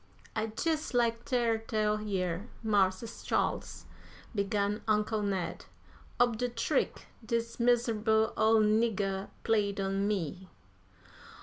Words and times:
"I'd 0.35 0.53
jes' 0.65 0.95
like 0.95 1.25
ter 1.25 1.59
tell 1.59 2.01
yer, 2.01 2.47
Mars' 2.63 3.21
Charles," 3.23 3.85
began 4.33 4.81
Uncle 4.87 5.21
Ned, 5.21 5.65
"ob 6.19 6.37
de 6.37 6.49
trick 6.49 7.05
dis 7.23 7.57
miser'ble 7.59 8.33
ole 8.35 8.61
nigger 8.61 9.29
played 9.43 9.79
on 9.79 10.07
me." 10.07 10.49